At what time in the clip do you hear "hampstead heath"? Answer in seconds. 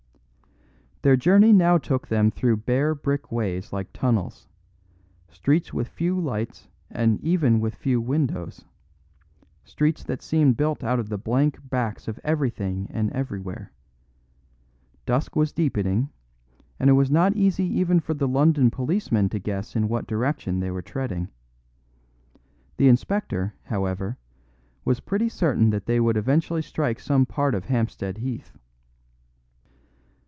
27.65-28.55